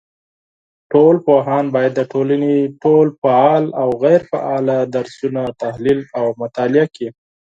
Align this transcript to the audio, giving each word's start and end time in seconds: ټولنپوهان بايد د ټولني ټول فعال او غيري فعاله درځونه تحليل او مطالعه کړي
ټولنپوهان 0.91 1.65
بايد 1.75 1.93
د 1.95 2.01
ټولني 2.13 2.55
ټول 2.83 3.07
فعال 3.21 3.63
او 3.81 3.89
غيري 4.03 4.25
فعاله 4.31 4.77
درځونه 4.95 5.41
تحليل 5.61 5.99
او 6.19 6.25
مطالعه 6.41 6.87
کړي 6.95 7.07